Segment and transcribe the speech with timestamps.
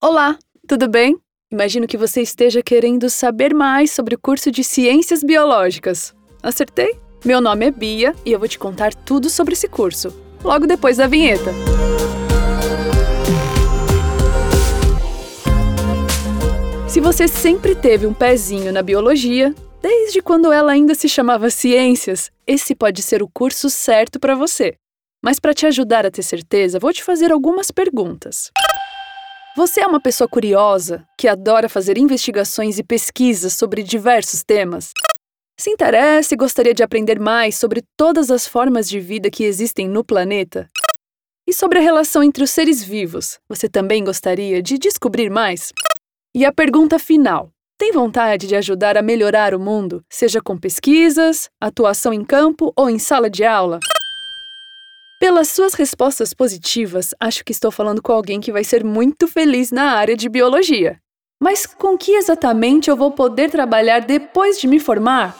[0.00, 1.18] Olá, tudo bem?
[1.50, 6.14] Imagino que você esteja querendo saber mais sobre o curso de Ciências Biológicas.
[6.40, 6.96] Acertei?
[7.24, 10.98] Meu nome é Bia e eu vou te contar tudo sobre esse curso, logo depois
[10.98, 11.52] da vinheta.
[16.86, 19.52] Se você sempre teve um pezinho na biologia,
[19.82, 24.76] desde quando ela ainda se chamava Ciências, esse pode ser o curso certo para você.
[25.20, 28.52] Mas para te ajudar a ter certeza, vou te fazer algumas perguntas.
[29.58, 34.92] Você é uma pessoa curiosa que adora fazer investigações e pesquisas sobre diversos temas?
[35.58, 39.88] Se interessa e gostaria de aprender mais sobre todas as formas de vida que existem
[39.88, 40.68] no planeta?
[41.44, 45.72] E sobre a relação entre os seres vivos, você também gostaria de descobrir mais?
[46.32, 51.50] E a pergunta final: tem vontade de ajudar a melhorar o mundo, seja com pesquisas,
[51.60, 53.80] atuação em campo ou em sala de aula?
[55.18, 59.72] Pelas suas respostas positivas, acho que estou falando com alguém que vai ser muito feliz
[59.72, 61.00] na área de biologia.
[61.42, 65.36] Mas com que exatamente eu vou poder trabalhar depois de me formar?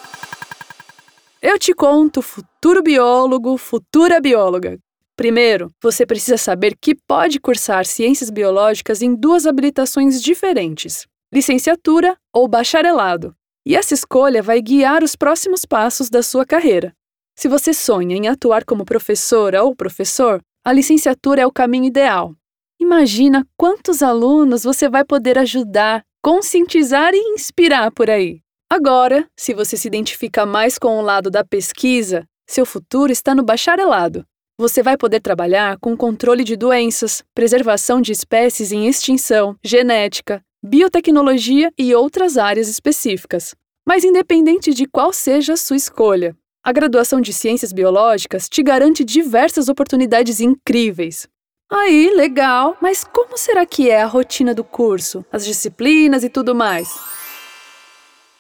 [1.41, 4.79] Eu te conto, futuro biólogo, futura bióloga.
[5.17, 12.49] Primeiro, você precisa saber que pode cursar ciências biológicas em duas habilitações diferentes: licenciatura ou
[12.49, 13.33] bacharelado.
[13.65, 16.98] E essa escolha vai guiar os próximos passos da sua carreira.
[17.39, 22.35] Se você sonha em atuar como professora ou professor, a licenciatura é o caminho ideal.
[22.81, 28.41] Imagina quantos alunos você vai poder ajudar, conscientizar e inspirar por aí.
[28.69, 33.45] Agora, se você se identifica mais com o lado da pesquisa, seu futuro está no
[33.45, 34.25] bacharelado.
[34.59, 41.73] Você vai poder trabalhar com controle de doenças, preservação de espécies em extinção, genética, biotecnologia
[41.79, 43.55] e outras áreas específicas.
[43.87, 46.37] Mas independente de qual seja a sua escolha,
[46.69, 51.27] a graduação de Ciências Biológicas te garante diversas oportunidades incríveis.
[51.73, 56.55] Aí, legal, mas como será que é a rotina do curso, as disciplinas e tudo
[56.55, 56.95] mais?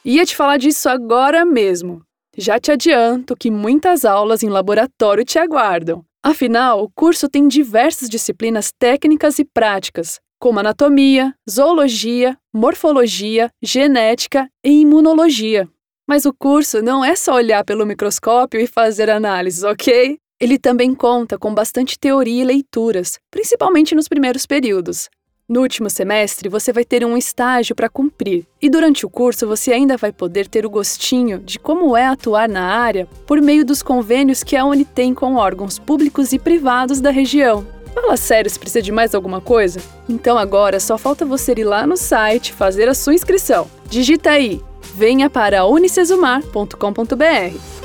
[0.04, 2.02] Ia te falar disso agora mesmo.
[2.36, 6.04] Já te adianto que muitas aulas em laboratório te aguardam.
[6.22, 14.82] Afinal, o curso tem diversas disciplinas técnicas e práticas, como anatomia, zoologia, morfologia, genética e
[14.82, 15.66] imunologia.
[16.08, 20.16] Mas o curso não é só olhar pelo microscópio e fazer análises, ok?
[20.40, 25.10] Ele também conta com bastante teoria e leituras, principalmente nos primeiros períodos.
[25.46, 29.70] No último semestre, você vai ter um estágio para cumprir, e durante o curso você
[29.70, 33.82] ainda vai poder ter o gostinho de como é atuar na área por meio dos
[33.82, 37.66] convênios que a Uni tem com órgãos públicos e privados da região.
[37.94, 39.80] Fala sério se precisa de mais alguma coisa?
[40.08, 43.70] Então agora só falta você ir lá no site fazer a sua inscrição.
[43.90, 44.62] Digita aí
[44.98, 47.77] venha para unicesumar.com.br.